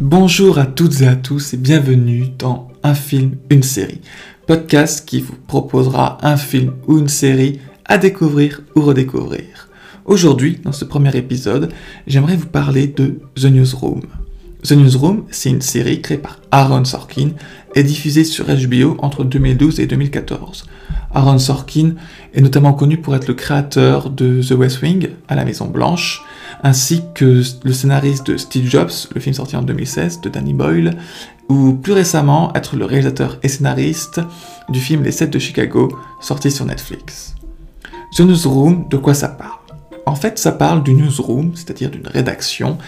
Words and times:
Bonjour 0.00 0.58
à 0.58 0.64
toutes 0.64 1.02
et 1.02 1.06
à 1.06 1.14
tous 1.14 1.52
et 1.52 1.58
bienvenue 1.58 2.28
dans 2.38 2.68
Un 2.82 2.94
film, 2.94 3.32
une 3.50 3.62
série, 3.62 4.00
podcast 4.46 5.06
qui 5.06 5.20
vous 5.20 5.36
proposera 5.46 6.16
un 6.26 6.38
film 6.38 6.72
ou 6.86 6.98
une 6.98 7.08
série 7.08 7.60
à 7.84 7.98
découvrir 7.98 8.62
ou 8.74 8.80
redécouvrir. 8.80 9.68
Aujourd'hui, 10.06 10.58
dans 10.64 10.72
ce 10.72 10.86
premier 10.86 11.14
épisode, 11.14 11.70
j'aimerais 12.06 12.36
vous 12.36 12.46
parler 12.46 12.86
de 12.86 13.20
The 13.34 13.50
Newsroom. 13.50 14.00
The 14.62 14.72
Newsroom, 14.72 15.24
c'est 15.30 15.50
une 15.50 15.60
série 15.60 16.00
créée 16.00 16.16
par 16.16 16.40
Aaron 16.50 16.86
Sorkin 16.86 17.32
et 17.74 17.82
diffusée 17.82 18.24
sur 18.24 18.46
HBO 18.46 18.96
entre 19.00 19.22
2012 19.22 19.80
et 19.80 19.86
2014. 19.86 20.64
Aaron 21.12 21.38
Sorkin 21.38 21.92
est 22.32 22.40
notamment 22.40 22.72
connu 22.72 22.96
pour 22.96 23.14
être 23.14 23.28
le 23.28 23.34
créateur 23.34 24.08
de 24.08 24.40
The 24.42 24.52
West 24.52 24.80
Wing 24.80 25.10
à 25.28 25.34
la 25.34 25.44
Maison 25.44 25.66
Blanche, 25.66 26.22
ainsi 26.62 27.02
que 27.14 27.42
le 27.64 27.72
scénariste 27.72 28.26
de 28.26 28.36
Steve 28.36 28.68
Jobs, 28.68 28.90
le 29.14 29.20
film 29.20 29.34
sorti 29.34 29.56
en 29.56 29.62
2016 29.62 30.20
de 30.20 30.28
Danny 30.28 30.54
Boyle, 30.54 30.96
ou 31.48 31.74
plus 31.74 31.92
récemment 31.92 32.52
être 32.54 32.76
le 32.76 32.84
réalisateur 32.84 33.38
et 33.42 33.48
scénariste 33.48 34.20
du 34.68 34.80
film 34.80 35.02
Les 35.02 35.12
7 35.12 35.30
de 35.30 35.38
Chicago, 35.38 35.96
sorti 36.20 36.50
sur 36.50 36.64
Netflix. 36.64 37.34
The 38.16 38.20
Newsroom, 38.20 38.88
de 38.88 38.96
quoi 38.96 39.14
ça 39.14 39.28
parle? 39.28 39.60
En 40.06 40.14
fait, 40.14 40.38
ça 40.38 40.50
parle 40.50 40.82
du 40.82 40.92
newsroom, 40.92 41.52
c'est-à-dire 41.54 41.90
d'une 41.90 42.06
rédaction, 42.06 42.78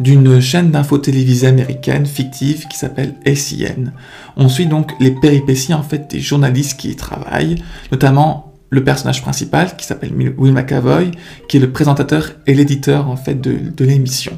d'une 0.00 0.40
chaîne 0.40 0.70
d'infos 0.70 0.98
télévisée 0.98 1.46
américaine 1.46 2.06
fictive 2.06 2.66
qui 2.66 2.76
s'appelle 2.76 3.14
SIN. 3.36 3.92
On 4.36 4.48
suit 4.48 4.66
donc 4.66 4.92
les 4.98 5.12
péripéties 5.12 5.74
en 5.74 5.82
fait 5.82 6.10
des 6.10 6.20
journalistes 6.20 6.80
qui 6.80 6.90
y 6.90 6.96
travaillent, 6.96 7.62
notamment 7.92 8.51
le 8.72 8.82
personnage 8.82 9.20
principal 9.20 9.76
qui 9.76 9.86
s'appelle 9.86 10.12
Will 10.38 10.54
McAvoy, 10.54 11.10
qui 11.46 11.58
est 11.58 11.60
le 11.60 11.70
présentateur 11.70 12.32
et 12.46 12.54
l'éditeur 12.54 13.08
en 13.08 13.16
fait 13.16 13.38
de, 13.38 13.84
l'émission. 13.84 14.32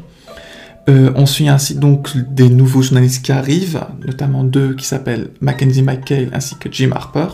Euh, 0.90 1.12
on 1.14 1.24
suit 1.24 1.48
ainsi 1.48 1.76
donc 1.76 2.16
des 2.16 2.48
nouveaux 2.48 2.82
journalistes 2.82 3.24
qui 3.24 3.30
arrivent, 3.30 3.80
notamment 4.04 4.42
deux 4.42 4.74
qui 4.74 4.86
s'appellent 4.86 5.30
Mackenzie 5.40 5.82
McKay 5.82 6.28
ainsi 6.32 6.56
que 6.56 6.68
Jim 6.70 6.90
Harper. 6.92 7.28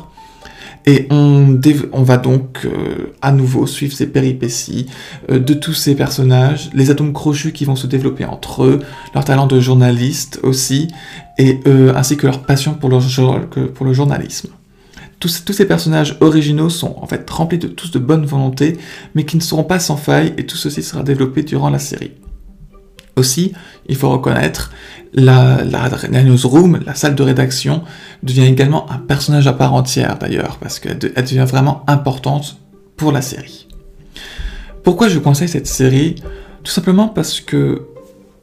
Et 0.86 1.08
on, 1.10 1.58
va 2.02 2.16
donc 2.16 2.64
euh, 2.64 3.12
à 3.22 3.32
nouveau 3.32 3.66
suivre 3.66 3.94
ces 3.94 4.06
péripéties 4.06 4.86
euh, 5.30 5.38
de 5.38 5.54
tous 5.54 5.74
ces 5.74 5.94
personnages, 5.94 6.70
les 6.74 6.90
atomes 6.90 7.14
crochus 7.14 7.52
qui 7.52 7.64
vont 7.64 7.76
se 7.76 7.86
développer 7.86 8.26
entre 8.26 8.64
eux, 8.64 8.80
leur 9.14 9.24
talent 9.24 9.46
de 9.46 9.58
journaliste 9.58 10.38
aussi, 10.42 10.88
et 11.38 11.60
ainsi 11.94 12.18
que 12.18 12.26
leur 12.26 12.42
passion 12.42 12.74
pour 12.74 12.90
le 12.90 13.92
journalisme. 13.94 14.50
Tous, 15.20 15.52
ces 15.52 15.66
personnages 15.66 16.16
originaux 16.20 16.70
sont 16.70 16.96
en 16.96 17.06
fait 17.06 17.28
remplis 17.28 17.58
de 17.58 17.68
tous 17.68 17.90
de 17.90 17.98
bonne 17.98 18.24
volonté, 18.24 18.78
mais 19.14 19.24
qui 19.24 19.36
ne 19.36 19.42
seront 19.42 19.64
pas 19.64 19.78
sans 19.78 19.96
faille, 19.96 20.32
et 20.38 20.46
tout 20.46 20.56
ceci 20.56 20.82
sera 20.82 21.02
développé 21.02 21.42
durant 21.42 21.68
la 21.68 21.78
série. 21.78 22.12
Aussi, 23.16 23.52
il 23.86 23.96
faut 23.96 24.08
reconnaître, 24.08 24.72
la, 25.12 25.62
la, 25.62 26.22
newsroom, 26.22 26.80
la 26.86 26.94
salle 26.94 27.14
de 27.14 27.22
rédaction, 27.22 27.82
devient 28.22 28.46
également 28.46 28.90
un 28.90 28.96
personnage 28.96 29.46
à 29.46 29.52
part 29.52 29.74
entière 29.74 30.16
d'ailleurs, 30.18 30.56
parce 30.58 30.78
qu'elle 30.78 30.98
devient 30.98 31.46
vraiment 31.46 31.84
importante 31.86 32.58
pour 32.96 33.12
la 33.12 33.20
série. 33.20 33.68
Pourquoi 34.82 35.08
je 35.08 35.18
conseille 35.18 35.48
cette 35.48 35.66
série? 35.66 36.14
Tout 36.64 36.72
simplement 36.72 37.08
parce 37.08 37.40
que, 37.40 37.82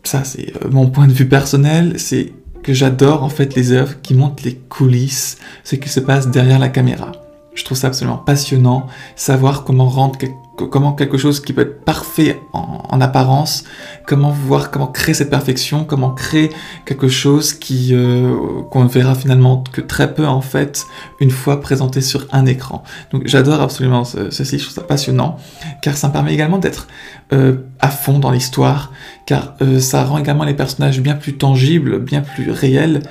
ça 0.03 0.23
c'est 0.23 0.53
euh, 0.63 0.69
mon 0.69 0.87
point 0.87 1.07
de 1.07 1.13
vue 1.13 1.27
personnel, 1.27 1.93
c'est 1.97 2.33
j'adore 2.73 3.23
en 3.23 3.29
fait 3.29 3.55
les 3.55 3.71
œuvres 3.71 4.01
qui 4.01 4.13
montrent 4.13 4.43
les 4.43 4.55
coulisses, 4.55 5.37
ce 5.63 5.75
qui 5.75 5.89
se 5.89 5.99
passe 5.99 6.29
derrière 6.29 6.59
la 6.59 6.69
caméra. 6.69 7.11
Je 7.53 7.63
trouve 7.63 7.77
ça 7.77 7.87
absolument 7.87 8.17
passionnant, 8.17 8.87
savoir 9.15 9.63
comment 9.63 9.89
rendre 9.89 10.17
comment 10.65 10.93
quelque 10.93 11.17
chose 11.17 11.39
qui 11.39 11.53
peut 11.53 11.61
être 11.61 11.83
parfait 11.85 12.41
en, 12.53 12.99
apparence, 12.99 13.63
comment 14.07 14.31
voir, 14.31 14.71
comment 14.71 14.87
créer 14.87 15.13
cette 15.13 15.29
perfection, 15.29 15.85
comment 15.85 16.09
créer 16.09 16.49
quelque 16.85 17.07
chose 17.07 17.53
qui 17.53 17.89
euh, 17.91 18.63
qu'on 18.71 18.83
ne 18.83 18.89
verra 18.89 19.13
finalement 19.13 19.63
que 19.71 19.81
très 19.81 20.15
peu 20.15 20.25
en 20.25 20.41
fait 20.41 20.87
une 21.19 21.29
fois 21.29 21.61
présenté 21.61 22.01
sur 22.01 22.25
un 22.31 22.47
écran. 22.47 22.83
Donc 23.11 23.27
j'adore 23.27 23.61
absolument 23.61 24.03
ceci, 24.03 24.57
je 24.57 24.63
trouve 24.63 24.75
ça 24.75 24.81
passionnant, 24.81 25.37
car 25.83 25.95
ça 25.95 26.07
me 26.07 26.13
permet 26.13 26.33
également 26.33 26.57
d'être 26.57 26.87
euh, 27.33 27.57
à 27.79 27.89
fond 27.89 28.19
dans 28.19 28.31
l'histoire, 28.31 28.91
car 29.25 29.55
euh, 29.61 29.79
ça 29.79 30.03
rend 30.05 30.17
également 30.17 30.43
les 30.43 30.55
personnages 30.55 31.01
bien 31.01 31.15
plus 31.15 31.37
tangibles, 31.37 31.99
bien 31.99 32.21
plus 32.21 32.49
réels. 32.49 33.03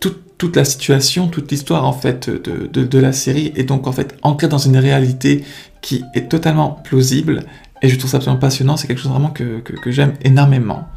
Toute, 0.00 0.56
la 0.56 0.66
situation, 0.66 1.28
toute 1.28 1.50
l'histoire 1.50 1.86
en 1.86 1.94
fait 1.94 2.28
de, 2.28 2.68
de, 2.70 2.84
de, 2.84 2.98
la 2.98 3.12
série 3.12 3.50
est 3.56 3.64
donc 3.64 3.86
en 3.86 3.92
fait 3.92 4.14
ancrée 4.20 4.46
dans 4.46 4.58
une 4.58 4.76
réalité 4.76 5.42
qui 5.84 6.02
est 6.14 6.30
totalement 6.30 6.70
plausible, 6.70 7.44
et 7.82 7.90
je 7.90 7.98
trouve 7.98 8.10
ça 8.10 8.16
absolument 8.16 8.40
passionnant, 8.40 8.78
c'est 8.78 8.86
quelque 8.86 9.02
chose 9.02 9.12
vraiment 9.12 9.30
que, 9.30 9.62
j'aime 9.88 10.14
énormément. 10.22 10.88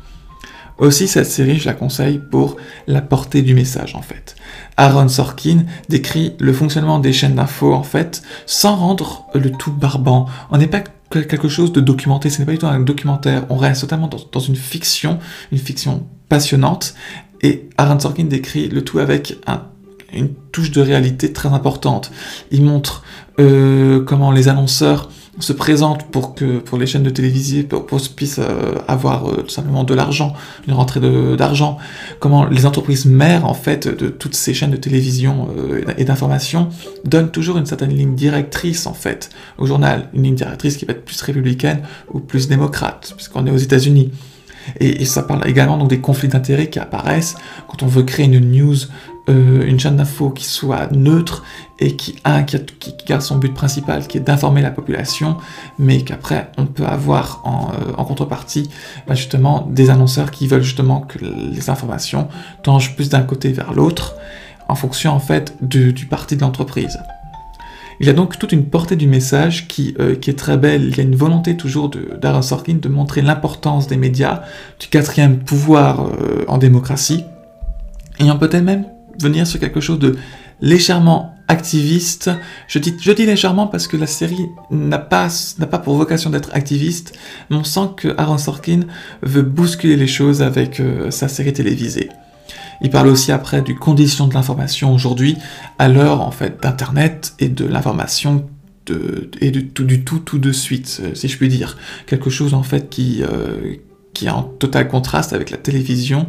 Aussi, 0.77 1.09
cette 1.09 1.25
série, 1.25 1.57
je 1.57 1.65
la 1.65 1.73
conseille 1.73 2.21
pour 2.31 2.55
la 2.87 3.01
portée 3.01 3.41
du 3.41 3.53
message, 3.53 3.95
en 3.95 4.01
fait. 4.01 4.37
Aaron 4.77 5.09
Sorkin 5.09 5.65
décrit 5.89 6.35
le 6.39 6.53
fonctionnement 6.53 6.99
des 6.99 7.11
chaînes 7.11 7.35
d'infos, 7.35 7.73
en 7.73 7.83
fait, 7.83 8.23
sans 8.45 8.77
rendre 8.77 9.25
le 9.35 9.51
tout 9.51 9.73
barbant. 9.73 10.27
On 10.51 10.57
n'est 10.57 10.67
pas 10.67 10.83
quelque 11.09 11.49
chose 11.49 11.73
de 11.73 11.81
documenté, 11.81 12.29
ce 12.29 12.39
n'est 12.39 12.45
pas 12.45 12.53
du 12.53 12.59
tout 12.59 12.67
un 12.67 12.79
documentaire, 12.79 13.45
on 13.49 13.57
reste 13.57 13.81
totalement 13.81 14.09
dans, 14.31 14.39
une 14.39 14.55
fiction, 14.55 15.19
une 15.51 15.57
fiction 15.57 16.07
passionnante, 16.29 16.93
et 17.41 17.67
Aaron 17.77 17.99
Sorkin 17.99 18.23
décrit 18.23 18.69
le 18.69 18.85
tout 18.85 18.99
avec 18.99 19.37
une 20.13 20.29
touche 20.51 20.71
de 20.71 20.81
réalité 20.81 21.33
très 21.33 21.49
importante. 21.49 22.11
Il 22.51 22.63
montre 22.63 23.03
euh, 23.39 24.03
comment 24.03 24.31
les 24.31 24.47
annonceurs 24.47 25.09
se 25.39 25.53
présentent 25.53 26.07
pour 26.07 26.33
que 26.33 26.57
pour 26.57 26.79
les 26.79 26.87
chaînes 26.87 27.03
de 27.03 27.11
télévision 27.11 27.61
pour, 27.63 28.01
puissent 28.15 28.39
euh, 28.39 28.73
avoir 28.87 29.29
euh, 29.29 29.43
tout 29.43 29.51
simplement 29.51 29.83
de 29.83 29.93
l'argent, 29.93 30.33
une 30.67 30.73
rentrée 30.73 30.99
d'argent, 31.37 31.77
comment 32.19 32.45
les 32.45 32.65
entreprises 32.65 33.05
mères 33.05 33.45
en 33.45 33.53
fait 33.53 33.87
de 33.87 34.07
toutes 34.07 34.33
ces 34.33 34.55
chaînes 34.55 34.71
de 34.71 34.77
télévision 34.77 35.49
et 35.97 36.05
d'information 36.05 36.69
donnent 37.05 37.29
toujours 37.29 37.57
une 37.57 37.67
certaine 37.67 37.91
ligne 37.91 38.15
directrice 38.15 38.87
en 38.87 38.93
fait 38.93 39.29
au 39.59 39.67
journal, 39.67 40.09
une 40.13 40.23
ligne 40.23 40.35
directrice 40.35 40.77
qui 40.77 40.85
va 40.85 40.93
être 40.93 41.05
plus 41.05 41.21
républicaine 41.21 41.81
ou 42.11 42.19
plus 42.19 42.47
démocrate 42.47 43.13
puisqu'on 43.15 43.45
est 43.45 43.51
aux 43.51 43.57
États-Unis. 43.57 44.11
Et, 44.81 45.01
et, 45.01 45.05
ça 45.05 45.23
parle 45.23 45.47
également 45.47 45.77
donc 45.77 45.89
des 45.89 46.01
conflits 46.01 46.27
d'intérêts 46.27 46.69
qui 46.69 46.77
apparaissent 46.77 47.35
quand 47.69 47.83
on 47.83 47.87
veut 47.87 48.03
créer 48.03 48.25
une 48.25 48.51
news 48.51 48.75
euh, 49.29 49.65
une 49.65 49.77
chaîne 49.77 49.97
d'infos 49.97 50.29
qui 50.29 50.45
soit 50.45 50.89
neutre 50.93 51.43
et 51.79 51.97
qui, 51.97 52.15
garde 53.05 53.21
son 53.21 53.37
but 53.37 53.53
principal, 53.53 54.07
qui 54.07 54.17
est 54.17 54.21
d'informer 54.21 54.61
la 54.61 54.71
population, 54.71 55.35
mais 55.77 56.01
qu'après 56.01 56.49
on 56.57 56.65
peut 56.65 56.85
avoir 56.85 57.41
en, 57.43 57.71
euh, 57.73 58.03
contrepartie 58.03 58.69
bah, 59.05 59.15
justement 59.15 59.67
des 59.69 59.89
annonceurs 59.89 60.31
qui 60.31 60.47
veulent 60.47 60.63
justement 60.63 61.01
que 61.01 61.19
les 61.19 61.69
informations 61.69 62.29
tangent 62.63 62.95
plus 62.95 63.09
d'un 63.09 63.21
côté 63.21 63.51
vers 63.51 63.73
l'autre, 63.73 64.15
en 64.69 64.75
fonction 64.75 65.11
en 65.11 65.19
fait 65.19 65.55
du, 65.61 65.93
parti 66.09 66.37
de 66.37 66.41
l'entreprise. 66.41 66.97
Il 67.99 68.07
y 68.07 68.09
a 68.09 68.13
donc 68.13 68.39
toute 68.39 68.53
une 68.53 68.63
portée 68.63 68.95
du 68.95 69.07
message 69.07 69.67
qui, 69.67 69.93
euh, 69.99 70.13
est 70.13 70.39
très 70.39 70.55
belle. 70.55 70.85
Il 70.85 70.97
y 70.97 71.01
a 71.01 71.03
une 71.03 71.15
volonté 71.17 71.57
toujours 71.57 71.89
d'Aaron 71.89 72.43
Sorkin 72.43 72.75
de 72.75 72.87
montrer 72.87 73.21
l'importance 73.21 73.87
des 73.87 73.97
médias, 73.97 74.43
du 74.79 74.87
quatrième 74.87 75.39
pouvoir 75.39 76.05
en 76.47 76.57
démocratie. 76.59 77.25
Et 78.19 78.31
on 78.31 78.37
peut-être 78.37 78.63
même 78.63 78.85
venir 79.19 79.47
sur 79.47 79.59
quelque 79.59 79.79
chose 79.79 79.99
de 79.99 80.17
légèrement 80.61 81.35
activiste. 81.47 82.29
Je 82.67 82.79
dis, 82.79 82.95
légèrement 83.25 83.67
parce 83.67 83.87
que 83.87 83.97
la 83.97 84.07
série 84.07 84.47
n'a 84.69 84.99
pas, 84.99 85.29
n'a 85.59 85.67
pas 85.67 85.79
pour 85.79 85.95
vocation 85.95 86.29
d'être 86.29 86.49
activiste, 86.53 87.17
mais 87.49 87.55
on 87.55 87.63
sent 87.63 87.89
que 87.95 88.13
Aaron 88.17 88.37
Sorkin 88.37 88.81
veut 89.21 89.43
bousculer 89.43 89.95
les 89.95 90.07
choses 90.07 90.41
avec 90.41 90.79
euh, 90.79 91.09
sa 91.11 91.27
série 91.27 91.53
télévisée. 91.53 92.09
Il 92.81 92.89
parle 92.89 93.07
aussi 93.07 93.31
après 93.31 93.61
du 93.61 93.75
condition 93.75 94.27
de 94.27 94.33
l'information 94.33 94.93
aujourd'hui, 94.93 95.37
à 95.79 95.87
l'heure 95.87 96.21
en 96.21 96.31
fait 96.31 96.61
d'internet 96.61 97.33
et 97.39 97.49
de 97.49 97.65
l'information 97.65 98.47
et 99.41 99.51
du 99.51 99.67
tout, 99.67 99.85
tout 99.85 100.19
tout 100.19 100.39
de 100.39 100.51
suite, 100.51 101.01
euh, 101.03 101.13
si 101.13 101.27
je 101.27 101.37
puis 101.37 101.49
dire. 101.49 101.77
Quelque 102.05 102.29
chose 102.29 102.53
en 102.53 102.63
fait 102.63 102.89
qui, 102.89 103.21
euh, 103.21 103.75
qui 104.17 104.25
est 104.25 104.31
en 104.31 104.41
total 104.41 104.87
contraste 104.87 105.31
avec 105.31 105.51
la 105.51 105.57
télévision, 105.57 106.25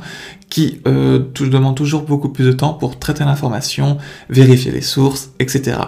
qui 0.50 0.82
euh, 0.86 1.20
demande 1.40 1.74
toujours 1.74 2.02
beaucoup 2.02 2.28
plus 2.28 2.44
de 2.44 2.52
temps 2.52 2.74
pour 2.74 2.98
traiter 2.98 3.24
l'information, 3.24 3.96
vérifier 4.28 4.70
les 4.70 4.82
sources, 4.82 5.30
etc. 5.38 5.78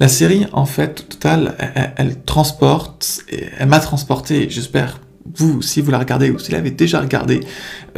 La 0.00 0.08
série, 0.08 0.46
en 0.54 0.64
fait, 0.64 1.06
total, 1.10 1.54
elle, 1.98 2.22
transporte, 2.22 3.24
elle 3.58 3.68
m'a 3.68 3.78
transporté, 3.80 4.48
j'espère, 4.48 5.00
vous, 5.36 5.60
si 5.60 5.82
vous 5.82 5.90
la 5.90 5.98
regardez 5.98 6.30
ou 6.30 6.38
si 6.38 6.46
vous 6.46 6.56
l'avez 6.56 6.70
déjà 6.70 7.02
regardé, 7.02 7.40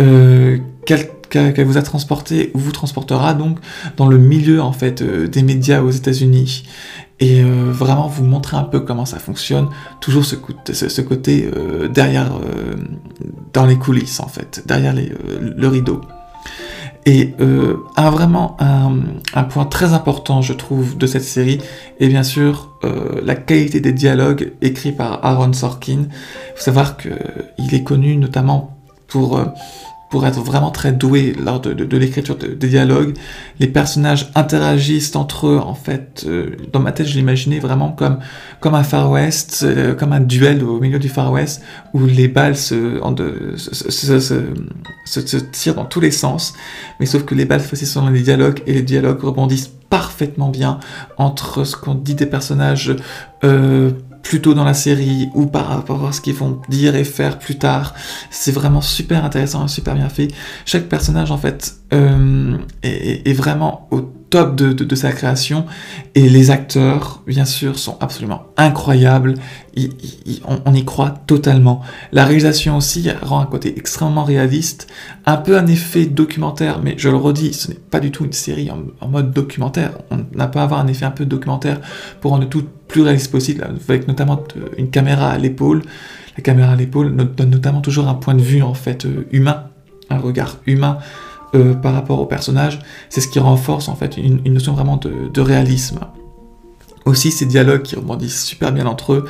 euh, 0.01 0.59
qu'elle 1.35 1.67
vous 1.67 1.77
a 1.77 1.83
transporté 1.83 2.51
ou 2.55 2.59
vous 2.59 2.73
transportera 2.73 3.35
donc 3.35 3.59
dans 3.97 4.07
le 4.07 4.19
milieu 4.19 4.63
en 4.63 4.73
fait 4.73 5.03
euh, 5.03 5.27
des 5.27 5.43
médias 5.43 5.83
aux 5.83 5.91
États-Unis 5.91 6.65
et 7.21 7.43
euh, 7.43 7.71
vraiment 7.71 8.07
vous 8.07 8.25
montrer 8.25 8.57
un 8.57 8.63
peu 8.65 8.81
comment 8.81 9.05
ça 9.05 9.19
fonctionne, 9.19 9.69
toujours 10.01 10.25
ce, 10.25 10.35
côté 11.01 11.49
euh, 11.57 11.89
derrière, 11.89 12.33
dans 13.53 13.67
les 13.67 13.77
coulisses 13.77 14.21
en 14.21 14.27
fait, 14.27 14.63
derrière 14.67 14.95
le 14.95 15.69
rideau. 15.69 16.01
Et 17.07 17.35
un, 17.97 18.11
vraiment 18.11 18.57
un, 18.61 18.99
un, 19.35 19.45
point 19.45 19.67
très 19.67 19.93
important, 19.93 20.41
je 20.41 20.55
trouve, 20.55 20.97
de 20.97 21.07
cette 21.07 21.23
série 21.23 21.59
est 22.01 22.09
bien 22.09 22.23
sûr 22.23 22.79
la 23.23 23.35
qualité 23.35 23.79
des 23.81 23.93
dialogues 23.93 24.53
écrits 24.63 24.93
par 24.93 25.25
Aaron 25.25 25.53
Sorkin. 25.53 26.07
Il 26.09 26.57
faut 26.57 26.63
savoir 26.63 26.97
qu'il 26.97 27.75
est 27.75 27.83
connu 27.83 28.17
notamment 28.17 28.79
pour 29.07 29.39
pour 30.15 30.25
être 30.29 30.39
vraiment 30.39 30.71
très 30.71 30.93
doué 30.93 31.35
lors 31.45 31.59
de, 31.59 31.97
l'écriture 31.97 32.37
des 32.37 32.69
dialogues. 32.69 33.17
Les 33.59 33.67
personnages 33.67 34.31
interagissent 34.37 35.17
entre 35.17 35.49
eux, 35.49 35.59
en 35.59 35.75
fait. 35.75 36.25
Euh, 36.25 36.51
dans 36.73 36.79
ma 36.79 36.93
tête, 36.93 37.09
je 37.09 37.17
l'imaginais 37.17 37.59
vraiment 37.59 37.91
comme, 37.91 38.21
comme 38.61 38.77
un 38.77 38.85
Far 38.85 39.11
West, 39.11 39.65
euh, 39.65 39.97
comme 39.97 40.13
un 40.13 40.21
duel 40.21 40.63
au 40.63 40.79
milieu 40.79 41.01
du 41.01 41.09
Far 41.09 41.33
West, 41.33 41.63
où 41.95 42.07
les 42.07 42.29
balles 42.29 42.57
se, 42.57 43.01
se, 43.57 44.21
se, 44.21 44.41
se, 45.05 45.37
tirent 45.39 45.75
dans 45.75 45.85
tous 45.85 45.99
les 45.99 46.13
sens. 46.13 46.55
Mais 47.01 47.07
sauf 47.07 47.25
que 47.25 47.35
les 47.35 47.45
balles 47.45 47.63
aussi 47.73 47.85
sont 47.85 48.03
dans 48.03 48.11
les 48.11 48.23
dialogues, 48.23 48.63
et 48.69 48.73
les 48.73 48.83
dialogues 48.83 49.21
rebondissent 49.21 49.73
parfaitement 49.91 50.49
bien 50.49 50.79
entre 51.19 51.65
ce 51.65 51.77
qu'on 51.77 51.95
dit 51.95 52.15
des 52.15 52.27
personnages 52.27 52.97
euh, 53.43 53.91
plutôt 54.25 54.55
dans 54.55 54.65
la 54.65 54.75
série 54.75 55.29
ou 55.35 55.47
par 55.47 55.69
rapport 55.69 56.05
à 56.07 56.13
ce 56.13 56.21
qu'ils 56.21 56.35
vont 56.35 56.61
dire 56.69 56.97
et 56.97 57.05
faire 57.05 57.39
plus 57.39 57.59
tard. 57.59 57.95
C'est 58.31 58.51
vraiment 58.51 58.81
super 58.81 59.25
intéressant 59.25 59.67
et 59.67 59.69
super 59.69 59.95
bien 59.95 60.09
fait. 60.09 60.29
Chaque 60.65 60.89
personnage 60.89 61.31
en 61.31 61.39
fait 61.39 61.77
euh, 61.93 62.57
est, 62.83 63.29
est, 63.29 63.33
vraiment 63.35 63.87
au 63.93 64.01
top 64.35 64.57
de, 64.57 64.95
sa 64.97 65.13
création 65.13 65.65
et 66.17 66.29
les 66.29 66.51
acteurs 66.51 67.23
bien 67.25 67.45
sûr 67.45 67.79
sont 67.79 67.97
absolument 68.01 68.47
incroyables. 68.57 69.35
on, 70.67 70.75
y 70.75 70.85
croit 70.85 71.11
totalement. 71.29 71.83
La 72.11 72.25
réalisation 72.25 72.77
aussi 72.77 73.09
rend 73.23 73.39
un 73.39 73.47
côté 73.47 73.79
extrêmement 73.79 74.25
réaliste, 74.25 74.89
un 75.25 75.37
peu 75.37 75.57
un 75.57 75.69
effet 75.69 76.07
documentaire, 76.07 76.81
mais 76.83 76.97
je 76.99 77.11
le 77.11 77.17
redis, 77.17 77.53
ce 77.53 77.69
n'est 77.69 77.77
pas 77.77 78.01
du 78.01 78.11
tout 78.11 78.25
une 78.25 78.33
série 78.33 78.73
en, 78.73 78.79
en 79.01 79.07
mode 79.07 79.31
documentaire. 79.31 79.93
On 80.11 80.25
n'a 80.37 80.49
pas 80.49 80.63
à 80.63 80.65
avoir 80.65 80.81
un 80.81 80.89
effet 80.89 81.05
un 81.05 81.13
peu 81.13 81.27
documentaire 81.27 81.81
pour 82.21 82.33
rendre 82.33 82.49
tout 82.49 82.65
plus 82.89 83.03
réaliste 83.03 83.31
possible, 83.31 83.65
avec 83.89 84.09
notamment 84.09 84.43
euh, 84.57 84.67
une 84.79 84.91
caméra 84.91 85.31
à 85.31 85.39
l'épaule. 85.39 85.83
La 86.37 86.43
caméra 86.43 86.73
à 86.73 86.77
l'épaule 86.77 87.15
donne 87.15 87.51
notamment 87.51 87.83
toujours 87.83 88.09
un 88.09 88.15
point 88.15 88.35
de 88.35 88.43
vue 88.43 88.63
en 88.63 88.75
fait 88.75 89.05
euh, 89.05 89.29
humain, 89.31 89.69
un 90.11 90.19
regard 90.19 90.57
humain 90.67 90.99
euh, 91.55 91.75
par 91.75 91.95
rapport 91.95 92.21
au 92.21 92.27
personnage. 92.27 92.81
C'est 93.09 93.21
ce 93.21 93.29
qui 93.29 93.39
renforce 93.39 93.89
en 93.89 93.97
fait 93.97 94.17
une, 94.17 94.43
notion 94.53 94.73
vraiment 94.73 94.97
de, 94.97 95.41
réalisme. 95.41 96.01
Aussi 97.05 97.31
ces 97.31 97.47
dialogues 97.47 97.83
qui 97.83 97.97
rebondissent 97.97 98.45
super 98.45 98.73
bien 98.73 98.87
entre 98.87 99.13
eux, 99.13 99.25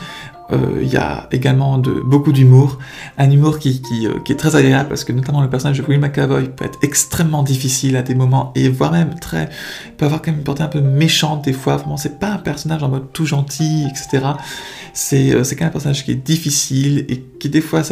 il 0.51 0.89
y 0.89 0.97
a 0.97 1.29
également 1.33 1.79
beaucoup 1.79 2.33
d'humour, 2.33 2.79
un 3.19 3.31
humour 3.31 3.55
euh, 3.67 4.21
qui, 4.25 4.33
est 4.33 4.37
très 4.37 4.57
agréable 4.57 4.89
parce 4.89 5.05
que 5.05 5.13
notamment 5.13 5.41
le 5.41 5.49
personnage 5.49 5.79
de 5.79 5.85
Will 5.87 6.01
McAvoy 6.01 6.49
peut 6.49 6.65
être 6.65 6.79
extrêmement 6.83 7.43
difficile 7.43 7.97
à 7.97 8.03
des 8.03 8.15
moments 8.15 8.53
et 8.55 8.69
voire 8.69 8.93
même 8.93 9.15
très 9.19 9.49
peut 9.97 10.05
avoir 10.05 10.21
quand 10.23 10.31
même 10.31 10.41
une 10.41 10.45
portée 10.45 10.63
un 10.63 10.69
peu 10.69 10.81
méchante 10.81 11.45
des 11.45 11.53
fois. 11.53 11.77
Vraiment, 11.77 11.97
c'est 11.97 12.19
pas 12.19 12.29
un 12.29 12.39
personnage 12.39 12.83
en 12.83 12.89
mode 12.89 13.13
tout 13.13 13.27
gentil, 13.27 13.87
etc. 13.89 14.27
C'est 14.93 15.33
euh, 15.33 15.45
c'est 15.45 15.57
quand 15.57 15.65
même 15.65 15.71
un 15.71 15.73
personnage 15.73 16.05
qui 16.05 16.13
est 16.13 16.27
difficile 16.27 17.07
et 17.09 17.25
qui 17.41 17.49
des 17.49 17.61
fois 17.61 17.83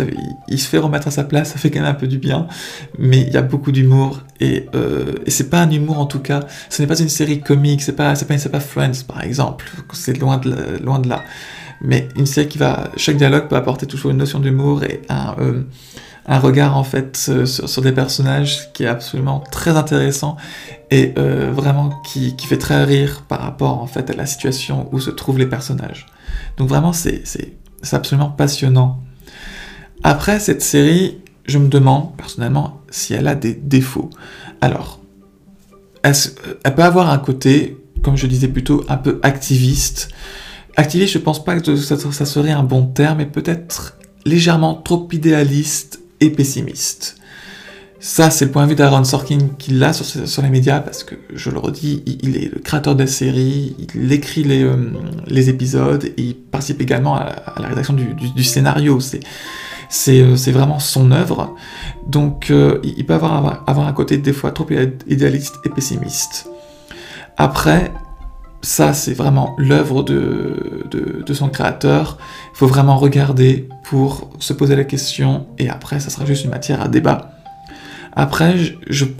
il, 0.48 0.58
se 0.58 0.68
fait 0.68 0.78
remettre 0.78 1.08
à 1.08 1.10
sa 1.10 1.24
place, 1.24 1.52
ça 1.52 1.58
fait 1.58 1.70
quand 1.70 1.80
même 1.80 1.90
un 1.90 1.94
peu 1.94 2.06
du 2.06 2.18
bien, 2.18 2.46
mais 2.98 3.20
il 3.20 3.32
y 3.32 3.36
a 3.36 3.42
beaucoup 3.42 3.72
d'humour 3.72 4.20
et, 4.40 4.66
euh, 4.74 5.14
c'est 5.26 5.50
pas 5.50 5.60
un 5.62 5.70
humour 5.70 5.98
en 5.98 6.06
tout 6.06 6.20
cas. 6.20 6.40
Ce 6.68 6.82
n'est 6.82 6.88
pas 6.88 6.98
une 7.00 7.08
série 7.08 7.40
comique, 7.40 7.82
c'est 7.82 7.96
pas 7.96 8.14
c'est 8.14 8.50
pas, 8.50 8.60
Friends 8.60 9.04
par 9.06 9.22
exemple, 9.22 9.70
c'est 9.92 10.18
loin 10.18 10.38
de 10.38 11.08
là 11.08 11.22
mais 11.82 12.08
une 12.16 12.26
série 12.26 12.48
qui 12.48 12.58
va, 12.58 12.90
chaque 12.96 13.16
dialogue 13.16 13.48
peut 13.48 13.56
apporter 13.56 13.86
toujours 13.86 14.12
une 14.12 14.16
notion 14.16 14.38
d'humour 14.38 14.84
et 14.84 15.02
un, 15.08 15.34
euh, 15.40 15.62
un, 16.26 16.38
regard 16.38 16.76
en 16.76 16.84
fait 16.84 17.16
sur, 17.16 17.46
sur, 17.68 17.82
des 17.82 17.92
personnages 17.92 18.72
qui 18.72 18.84
est 18.84 18.88
absolument 18.88 19.40
très 19.40 19.76
intéressant 19.76 20.36
et 20.90 21.12
euh, 21.18 21.50
vraiment 21.52 21.90
qui, 22.04 22.36
qui, 22.36 22.46
fait 22.46 22.58
très 22.58 22.84
rire 22.84 23.24
par 23.28 23.40
rapport 23.40 23.82
en 23.82 23.88
fait 23.88 24.10
à 24.10 24.14
la 24.14 24.26
situation 24.26 24.88
où 24.92 25.00
se 25.00 25.10
trouvent 25.10 25.38
les 25.38 25.46
personnages. 25.46 26.06
Donc 26.56 26.68
vraiment 26.68 26.92
c'est 26.92 27.24
absolument 27.90 28.30
passionnant. 28.30 29.02
Après 30.04 30.38
cette 30.38 30.62
série, 30.62 31.18
je 31.46 31.58
me 31.58 31.68
demande 31.68 32.16
personnellement 32.16 32.80
si 32.90 33.14
elle 33.14 33.26
a 33.26 33.34
des 33.34 33.54
défauts. 33.54 34.10
Alors, 34.60 35.00
elle, 36.04 36.14
elle 36.62 36.74
peut 36.74 36.84
avoir 36.84 37.10
un 37.10 37.18
côté, 37.18 37.76
comme 38.02 38.16
je 38.16 38.28
disais 38.28 38.48
plutôt, 38.48 38.84
un 38.88 38.96
peu 38.96 39.18
activiste. 39.22 40.10
Activiste, 40.76 41.12
je 41.12 41.18
pense 41.18 41.44
pas 41.44 41.58
que 41.58 41.76
ça, 41.76 42.24
serait 42.24 42.50
un 42.50 42.62
bon 42.62 42.86
terme, 42.86 43.18
mais 43.18 43.26
peut-être 43.26 43.98
légèrement 44.24 44.74
trop 44.74 45.06
idéaliste 45.12 46.00
et 46.20 46.30
pessimiste. 46.30 47.16
Ça, 48.00 48.30
c'est 48.30 48.46
le 48.46 48.50
point 48.50 48.64
de 48.64 48.70
vue 48.70 48.74
d'Aaron 48.74 49.04
Sorkin 49.04 49.38
qu'il 49.58 49.82
a 49.84 49.92
sur, 49.92 50.42
les 50.42 50.48
médias, 50.48 50.80
parce 50.80 51.04
que, 51.04 51.14
je 51.32 51.50
le 51.50 51.58
redis, 51.58 52.02
il, 52.06 52.36
est 52.36 52.52
le 52.52 52.58
créateur 52.58 52.96
de 52.96 53.02
la 53.02 53.06
série, 53.06 53.76
il 53.94 54.12
écrit 54.12 54.42
les, 54.42 54.64
euh, 54.64 55.46
épisodes, 55.46 56.10
il 56.16 56.34
participe 56.34 56.80
également 56.80 57.14
à, 57.14 57.54
la 57.60 57.68
rédaction 57.68 57.94
du, 57.94 58.42
scénario. 58.42 58.98
Euh, 58.98 60.36
c'est 60.36 60.52
vraiment 60.52 60.78
son 60.78 61.12
œuvre. 61.12 61.54
Donc, 62.08 62.50
euh, 62.50 62.80
il 62.82 63.04
peut 63.06 63.14
avoir 63.14 63.62
un 63.68 63.92
côté 63.92 64.16
des 64.16 64.32
fois 64.32 64.50
trop 64.50 64.66
idéaliste 65.06 65.56
et 65.64 65.68
pessimiste. 65.68 66.48
Après, 67.36 67.92
ça, 68.62 68.92
c'est 68.92 69.12
vraiment 69.12 69.54
l'œuvre 69.58 70.04
de, 70.04 71.32
son 71.32 71.48
créateur. 71.48 72.16
Il 72.54 72.58
faut 72.58 72.68
vraiment 72.68 72.96
regarder 72.96 73.68
pour 73.82 74.30
se 74.38 74.52
poser 74.52 74.76
la 74.76 74.84
question, 74.84 75.46
et 75.58 75.68
après, 75.68 75.98
ça 75.98 76.10
sera 76.10 76.24
juste 76.24 76.44
une 76.44 76.50
matière 76.50 76.80
à 76.80 76.88
débat. 76.88 77.32
Après, 78.14 78.54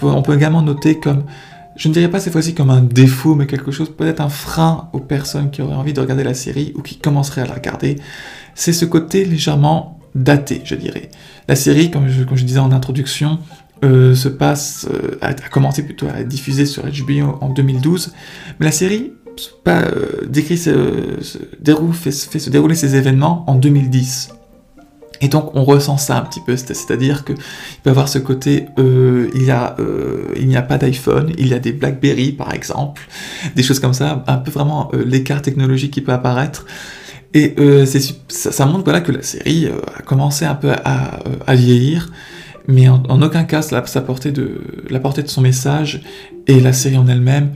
on 0.03 0.23
peut 0.23 0.35
également 0.35 0.63
noter 0.63 1.01
comme, 1.01 1.25
je 1.75 1.89
ne 1.89 1.95
dirais 1.95 2.09
pas 2.09 2.21
cette 2.21 2.33
fois-ci 2.33 2.55
comme 2.55 2.71
un 2.71 2.83
défaut, 2.83 3.35
mais 3.35 3.47
quelque 3.47 3.73
chose, 3.73 3.91
peut-être 3.91 4.21
un 4.21 4.29
frein 4.29 4.89
aux 4.93 5.01
personnes 5.01 5.51
qui 5.51 5.61
auraient 5.61 5.75
envie 5.75 5.93
de 5.93 6.01
regarder 6.01 6.25
la 6.25 6.35
série 6.35 6.73
ou 6.77 6.83
qui 6.83 6.99
commenceraient 6.99 7.41
à 7.41 7.47
la 7.47 7.55
regarder, 7.55 7.97
c'est 8.55 8.73
ce 8.73 8.85
côté 8.85 9.25
légèrement 9.25 9.99
daté, 10.15 10.61
je 10.65 10.75
dirais. 10.77 11.11
La 11.49 11.57
série, 11.57 11.91
comme 11.91 12.09
je, 12.09 12.45
disais 12.45 12.61
en 12.61 12.71
introduction, 12.71 13.39
euh, 13.83 14.15
se 14.15 14.29
passe, 14.29 14.87
euh, 14.93 15.19
a, 15.21 15.29
a, 15.29 15.33
commencé 15.33 15.83
plutôt 15.83 16.07
à 16.07 16.21
être 16.21 16.67
sur 16.67 16.85
HBO 16.85 17.39
en 17.41 17.49
2012, 17.49 18.13
mais 18.61 18.67
la 18.67 18.73
série 18.73 19.13
pas, 19.65 19.83
euh, 19.83 20.27
décrit 20.29 20.59
se, 20.59 20.71
déroule, 21.61 21.93
fait, 21.93 22.11
se 22.11 22.51
dérouler 22.51 22.75
ces 22.75 22.97
événements 22.97 23.45
en 23.47 23.55
2010. 23.55 24.31
Et 25.21 25.29
donc 25.29 25.55
on 25.55 25.63
ressent 25.63 25.99
ça 25.99 26.19
un 26.19 26.23
petit 26.23 26.41
peu, 26.45 26.57
c'est-à-dire 26.57 27.25
qu'il 27.25 27.37
peut 27.85 27.91
avoir 27.91 28.09
ce 28.09 28.19
côté, 28.19 28.67
euh, 28.79 29.31
il, 29.35 29.45
y 29.45 29.53
a, 29.53 29.77
euh, 29.79 30.25
il 30.37 30.49
n'y 30.49 30.57
a 30.57 30.63
pas 30.63 30.79
d'iPhone, 30.79 31.33
il 31.39 31.47
y 31.47 31.55
a 31.55 31.61
des 31.61 31.73
BlackBerry 31.73 32.33
par 32.33 32.53
exemple, 32.53 33.03
des 33.55 33.63
choses 33.63 33.79
comme 33.79 33.93
ça, 33.95 34.25
un 34.27 34.37
peu 34.39 34.51
vraiment 34.51 34.91
l'écart 35.07 35.41
technologique 35.41 35.93
qui 35.93 36.01
peut 36.01 36.13
apparaître. 36.13 36.67
Et 37.35 37.55
ça, 37.87 38.53
ça, 38.53 38.67
montre 38.67 38.85
voilà, 38.85 39.01
que 39.01 39.13
la 39.13 39.23
série 39.23 39.69
a 39.69 40.03
commencé 40.03 40.45
un 40.45 40.57
peu 40.57 40.73
à, 40.85 41.55
vieillir, 41.55 42.11
mais 42.67 42.89
en, 42.89 43.23
aucun 43.23 43.45
cas 43.45 43.67
la, 43.71 43.81
portée 43.81 44.33
de, 44.33 44.61
la 44.91 44.99
portée 44.99 45.23
de 45.23 45.29
son 45.29 45.41
message 45.41 46.03
et 46.49 46.61
la 46.61 46.73
série 46.73 46.99
en 46.99 47.07
elle-même 47.07 47.53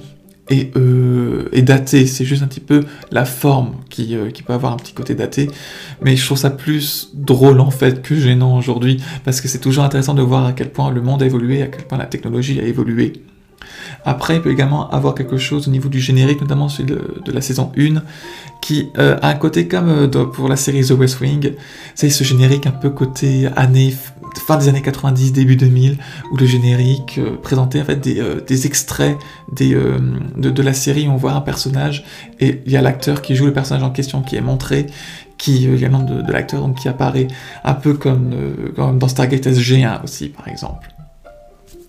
et, 0.51 0.71
euh, 0.77 1.49
daté. 1.63 2.07
C'est 2.07 2.25
juste 2.25 2.43
un 2.43 2.47
petit 2.47 2.61
peu 2.61 2.85
la 3.11 3.25
forme 3.25 3.77
qui, 3.91 4.17
euh, 4.17 4.31
qui, 4.31 4.43
peut 4.43 4.53
avoir 4.53 4.73
un 4.73 4.77
petit 4.77 4.93
côté 4.93 5.15
daté. 5.15 5.51
Mais 6.03 6.17
je 6.17 6.25
trouve 6.25 6.39
ça 6.39 6.51
plus 6.51 7.11
drôle 7.15 7.61
en 7.61 7.71
fait 7.71 8.03
que 8.03 8.15
gênant 8.15 8.57
aujourd'hui, 8.57 9.03
parce 9.25 9.41
que 9.41 9.49
c'est 9.49 9.59
toujours 9.59 9.85
intéressant 9.85 10.15
de 10.15 10.23
voir 10.23 10.47
à 10.47 10.53
quel 10.53 10.71
point 10.71 10.91
le 10.91 11.03
monde 11.03 11.23
a 11.23 11.27
évolué, 11.27 11.63
à 11.63 11.67
quel 11.67 11.85
point 11.85 11.99
la 11.99 12.07
technologie 12.07 12.61
a 12.61 12.65
évolué. 12.65 13.13
Après, 14.05 14.37
il 14.37 14.43
peut 14.43 14.53
également 14.53 14.89
avoir 14.91 15.15
quelque 15.17 15.37
chose 15.37 15.67
au 15.67 15.71
niveau 15.71 15.89
du 15.89 15.99
générique, 15.99 16.41
notamment 16.41 16.69
celui 16.69 16.93
de, 16.93 17.33
la 17.33 17.41
saison 17.41 17.73
1, 17.77 18.03
qui 18.63 18.89
euh, 18.99 19.19
a 19.21 19.31
un 19.31 19.35
côté 19.35 19.67
comme 19.67 20.09
pour 20.09 20.49
la 20.49 20.55
série 20.55 20.85
The 20.85 20.93
West 20.93 21.21
Wing, 21.21 21.55
c'est 21.97 22.11
ce 22.11 22.23
générique 22.23 22.67
un 22.67 22.73
peu 22.73 22.91
côté 22.91 23.49
année, 23.57 23.93
fin 24.47 24.57
des 24.57 24.69
années 24.69 24.83
90, 24.83 25.33
début 25.33 25.57
2000, 25.57 25.99
où 26.33 26.37
le 26.37 26.47
générique 26.47 27.19
euh, 27.19 27.37
présentait 27.37 27.81
en 27.81 27.85
fait 27.85 27.97
des, 27.97 28.67
extraits 28.67 29.17
des, 29.53 29.75
de, 30.37 30.63
la 30.63 30.73
série, 30.73 31.09
on 31.09 31.17
voit 31.17 31.33
un 31.33 31.41
personnage, 31.41 32.05
et 32.41 32.63
il 32.65 32.73
y 32.73 32.77
a 32.77 32.83
l'acteur 32.83 33.23
qui 33.23 33.35
joue 33.37 33.47
le 33.47 33.53
personnage 33.53 33.83
en 33.83 33.91
question 33.91 34.23
qui 34.23 34.37
est 34.37 34.41
montré, 34.41 34.87
qui 35.39 35.69
également 35.69 36.03
de, 36.03 36.23
de 36.23 36.33
l'acteur 36.33 36.61
donc 36.63 36.77
qui 36.77 36.89
apparaît 36.89 37.29
un 37.65 37.75
peu 37.75 37.95
comme, 37.95 38.35
comme 38.75 38.99
dans 38.99 39.09
Stargate 39.09 39.47
SG1 39.47 40.03
aussi 40.03 40.29
par 40.29 40.49
exemple. 40.49 40.89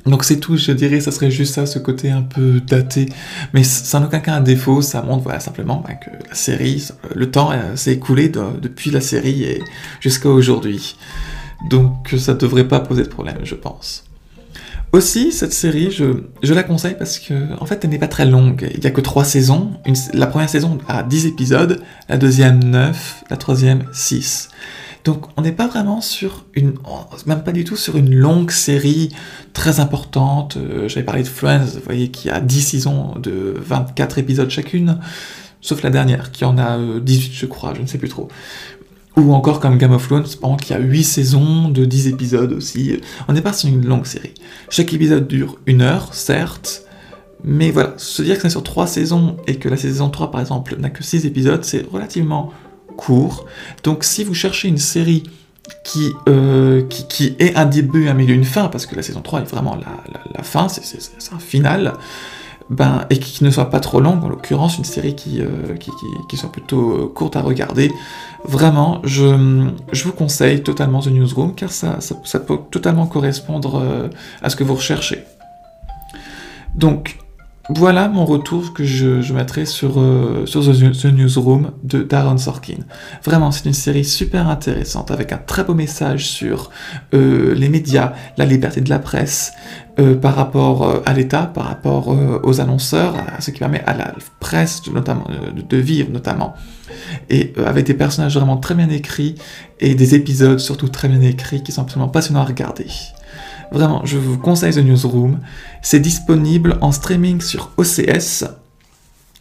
Donc 0.07 0.23
c'est 0.23 0.39
tout, 0.39 0.55
je 0.55 0.71
dirais, 0.71 1.01
ça 1.01 1.11
serait 1.11 1.29
juste 1.29 1.53
ça, 1.53 1.65
ce 1.65 1.79
côté 1.79 2.09
un 2.09 2.21
peu 2.21 2.61
daté. 2.61 3.09
Mais 3.53 3.63
sans 3.63 4.03
aucun 4.03 4.19
cas 4.19 4.35
un 4.35 4.41
défaut, 4.41 4.81
ça 4.81 5.01
montre 5.01 5.23
voilà, 5.23 5.39
simplement 5.39 5.83
bah, 5.85 5.95
que 5.95 6.09
la 6.27 6.35
série, 6.35 6.87
le 7.13 7.29
temps 7.29 7.51
euh, 7.51 7.75
s'est 7.75 7.93
écoulé 7.93 8.29
depuis 8.29 8.89
la 8.89 9.01
série 9.01 9.43
et 9.43 9.61
jusqu'à 9.99 10.29
aujourd'hui. 10.29 10.95
Donc 11.69 12.13
ça 12.17 12.33
ne 12.33 12.39
devrait 12.39 12.67
pas 12.67 12.79
poser 12.79 13.03
de 13.03 13.09
problème, 13.09 13.39
je 13.43 13.55
pense. 13.55 14.03
Aussi, 14.93 15.33
cette 15.33 15.51
série, 15.51 15.91
je, 15.91 16.05
je, 16.41 16.53
la 16.53 16.63
conseille 16.63 16.95
parce 16.97 17.19
que, 17.19 17.33
en 17.59 17.65
fait, 17.65 17.83
elle 17.83 17.89
n'est 17.89 17.99
pas 17.99 18.07
très 18.07 18.25
longue. 18.25 18.69
Il 18.73 18.79
n'y 18.79 18.87
a 18.87 18.91
que 18.91 19.01
trois 19.01 19.25
saisons. 19.25 19.71
la 20.13 20.27
première 20.27 20.49
saison 20.49 20.77
a 20.87 21.03
10 21.03 21.25
épisodes, 21.25 21.81
la 22.07 22.17
deuxième 22.17 22.63
9, 22.63 23.25
la 23.29 23.37
troisième 23.37 23.83
6. 23.91 24.49
Donc 25.07 25.27
on 25.37 25.41
n'est 25.41 25.53
pas 25.53 25.67
vraiment 25.67 26.01
sur 26.01 26.45
une, 26.53 26.73
même 27.27 27.41
pas 27.41 27.53
du 27.53 27.63
tout 27.63 27.77
sur 27.77 27.95
une 27.95 28.13
longue 28.13 28.51
série 28.51 29.15
très 29.53 29.79
importante. 29.79 30.57
Euh, 30.57 30.89
j'avais 30.89 31.05
parlé 31.05 31.23
de 31.23 31.29
Friends, 31.29 31.65
vous 31.75 31.81
voyez, 31.85 32.11
qui 32.11 32.29
a 32.29 32.41
10 32.41 32.61
saisons 32.61 33.15
de 33.17 33.53
24 33.57 34.17
épisodes 34.17 34.49
chacune, 34.49 34.99
sauf 35.61 35.81
la 35.81 35.91
dernière, 35.91 36.31
qui 36.33 36.43
en 36.43 36.57
a 36.57 36.77
18 36.99 37.29
euh, 37.29 37.33
je 37.33 37.45
crois, 37.45 37.73
je 37.73 37.81
ne 37.81 37.87
sais 37.87 37.97
plus 37.97 38.09
trop. 38.09 38.27
Ou 39.17 39.33
encore 39.33 39.59
comme 39.59 39.77
Game 39.77 39.93
of 39.93 40.07
Thrones, 40.07 40.27
pendant 40.39 40.57
qu'il 40.57 40.75
y 40.75 40.79
a 40.79 40.81
8 40.81 41.03
saisons 41.03 41.69
de 41.69 41.85
10 41.85 42.07
épisodes 42.07 42.53
aussi. 42.53 43.01
On 43.27 43.33
n'est 43.33 43.41
pas 43.41 43.53
sur 43.53 43.67
une 43.67 43.85
longue 43.85 44.05
série. 44.05 44.33
Chaque 44.69 44.93
épisode 44.93 45.27
dure 45.27 45.57
une 45.65 45.81
heure, 45.81 46.13
certes, 46.13 46.83
mais 47.43 47.71
voilà, 47.71 47.93
se 47.97 48.21
dire 48.21 48.35
que 48.35 48.43
c'est 48.43 48.49
sur 48.49 48.63
3 48.63 48.87
saisons 48.87 49.37
et 49.47 49.55
que 49.55 49.69
la 49.69 49.77
saison 49.77 50.09
3 50.09 50.31
par 50.31 50.41
exemple 50.41 50.75
n'a 50.77 50.89
que 50.89 51.03
6 51.03 51.25
épisodes, 51.25 51.63
c'est 51.63 51.85
relativement 51.91 52.51
court. 52.95 53.45
Donc 53.83 54.03
si 54.03 54.23
vous 54.23 54.33
cherchez 54.33 54.67
une 54.67 54.77
série 54.77 55.23
qui, 55.83 56.13
euh, 56.27 56.83
qui, 56.83 57.35
est 57.39 57.55
un 57.55 57.65
début, 57.65 58.07
un 58.07 58.13
milieu, 58.13 58.33
une 58.33 58.45
fin, 58.45 58.67
parce 58.67 58.85
que 58.85 58.95
la 58.95 59.01
saison 59.01 59.21
3 59.21 59.41
est 59.41 59.45
vraiment 59.45 59.75
la, 59.75 60.03
la, 60.33 60.43
fin, 60.43 60.67
c'est 60.69 61.33
un 61.33 61.39
final, 61.39 61.93
ben, 62.69 63.05
et 63.09 63.17
qui 63.17 63.43
ne 63.43 63.49
soit 63.49 63.69
pas 63.69 63.79
trop 63.79 64.01
longue, 64.01 64.23
en 64.23 64.29
l'occurrence 64.29 64.77
une 64.77 64.83
série 64.83 65.15
qui, 65.15 65.41
euh, 65.41 65.75
qui, 65.79 65.91
qui, 66.29 66.37
soit 66.37 66.51
plutôt 66.51 66.91
euh, 66.91 67.07
courte 67.07 67.35
à 67.35 67.41
regarder, 67.41 67.91
vraiment, 68.43 68.99
je, 69.03 69.69
je, 69.93 70.03
vous 70.03 70.11
conseille 70.11 70.63
totalement 70.63 70.99
The 70.99 71.07
Newsroom, 71.07 71.55
car 71.55 71.71
ça, 71.71 72.01
ça, 72.01 72.15
ça 72.25 72.39
peut 72.39 72.57
totalement 72.69 73.07
correspondre 73.07 73.79
euh, 73.81 74.09
à 74.41 74.49
ce 74.49 74.55
que 74.57 74.65
vous 74.65 74.75
recherchez. 74.75 75.23
Donc, 76.75 77.17
voilà 77.69 78.07
mon 78.07 78.25
retour 78.25 78.73
que 78.73 78.85
je, 78.85 79.21
je 79.21 79.33
mettrai 79.33 79.65
sur, 79.65 79.99
euh, 79.99 80.45
sur 80.45 80.61
The, 80.63 81.05
Newsroom 81.05 81.71
de 81.83 82.01
Darren 82.01 82.37
Sorkin. 82.37 82.77
Vraiment, 83.25 83.51
c'est 83.51 83.65
une 83.65 83.73
série 83.73 84.05
super 84.05 84.47
intéressante 84.47 85.11
avec 85.11 85.33
un 85.33 85.37
très 85.37 85.65
beau 85.65 85.73
message 85.73 86.27
sur 86.27 86.69
euh, 87.13 87.53
les 87.55 87.67
médias, 87.67 88.13
la 88.37 88.45
liberté 88.45 88.79
de 88.79 88.89
la 88.89 88.99
presse 88.99 89.51
euh, 89.99 90.15
par 90.15 90.35
rapport 90.35 91.01
à 91.05 91.13
l'État, 91.13 91.43
par 91.43 91.65
rapport 91.65 92.15
aux 92.43 92.61
annonceurs, 92.61 93.15
ce 93.39 93.51
qui 93.51 93.59
permet 93.59 93.83
à 93.85 93.93
la 93.93 94.13
presse 94.39 94.87
notamment, 94.87 95.27
de, 95.53 95.77
vivre 95.77 96.09
notamment. 96.09 96.55
Et 97.29 97.53
avec 97.65 97.85
des 97.85 97.93
personnages 97.93 98.35
vraiment 98.35 98.57
très 98.57 98.75
bien 98.75 98.89
écrits 98.89 99.35
et 99.81 99.93
des 99.93 100.15
épisodes 100.15 100.59
surtout 100.59 100.87
très 100.87 101.09
bien 101.09 101.21
écrits 101.21 101.63
qui 101.63 101.73
sont 101.73 101.81
absolument 101.81 102.07
passionnants 102.07 102.41
à 102.41 102.45
regarder. 102.45 102.87
Vraiment, 103.71 104.05
je 104.05 104.17
vous 104.17 104.37
conseille 104.37 104.73
The 104.73 104.77
Newsroom. 104.77 105.39
C'est 105.81 105.99
disponible 105.99 106.77
en 106.81 106.91
streaming 106.91 107.41
sur 107.41 107.71
OCS, 107.77 108.45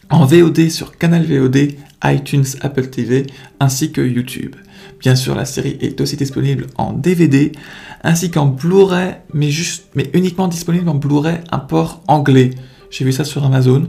en 0.09 0.25
VOD 0.25 0.69
sur 0.69 0.97
Canal 0.97 1.25
VOD, 1.25 1.75
iTunes, 2.03 2.45
Apple 2.61 2.87
TV, 2.87 3.27
ainsi 3.59 3.91
que 3.91 4.01
YouTube. 4.01 4.55
Bien 4.99 5.15
sûr, 5.15 5.35
la 5.35 5.45
série 5.45 5.77
est 5.81 5.99
aussi 6.01 6.17
disponible 6.17 6.67
en 6.77 6.93
DVD, 6.93 7.51
ainsi 8.03 8.31
qu'en 8.31 8.47
Blu-ray, 8.47 9.15
mais, 9.33 9.49
uniquement 10.13 10.47
disponible 10.47 10.89
en 10.89 10.95
Blu-ray, 10.95 11.39
un 11.51 11.59
port 11.59 12.01
anglais. 12.07 12.51
J'ai 12.89 13.05
vu 13.05 13.11
ça 13.11 13.25
sur 13.25 13.43
Amazon. 13.43 13.87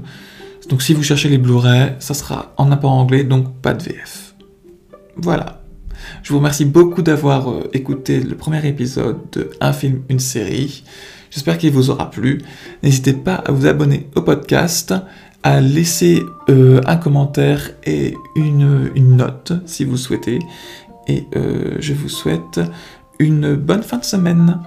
Donc 0.68 0.82
si 0.82 0.92
vous 0.92 1.02
cherchez 1.02 1.28
les 1.28 1.38
Blu-ray, 1.38 1.92
ça 1.98 2.14
sera 2.14 2.52
en 2.56 2.70
un 2.70 2.76
port 2.76 2.92
anglais, 2.92 3.24
donc 3.24 3.54
pas 3.62 3.74
de 3.74 3.82
VF. 3.82 4.34
Voilà. 5.16 5.57
Je 6.22 6.32
vous 6.32 6.38
remercie 6.38 6.64
beaucoup 6.64 7.02
d'avoir 7.02 7.50
euh, 7.50 7.70
écouté 7.72 8.20
le 8.20 8.36
premier 8.36 8.66
épisode 8.66 9.18
de 9.32 9.50
Un 9.60 9.72
film, 9.72 10.02
une 10.08 10.18
série. 10.18 10.84
J'espère 11.30 11.58
qu'il 11.58 11.72
vous 11.72 11.90
aura 11.90 12.10
plu. 12.10 12.42
N'hésitez 12.82 13.12
pas 13.12 13.34
à 13.34 13.52
vous 13.52 13.66
abonner 13.66 14.08
au 14.14 14.22
podcast, 14.22 14.94
à 15.42 15.60
laisser 15.60 16.22
euh, 16.48 16.80
un 16.86 16.96
commentaire 16.96 17.70
et 17.84 18.14
une, 18.36 18.90
une, 18.94 19.16
note 19.16 19.52
si 19.66 19.84
vous 19.84 19.96
souhaitez. 19.96 20.38
Et 21.06 21.26
euh, 21.36 21.76
je 21.80 21.94
vous 21.94 22.08
souhaite 22.08 22.60
une 23.18 23.54
bonne 23.54 23.82
fin 23.82 23.98
de 23.98 24.04
semaine. 24.04 24.60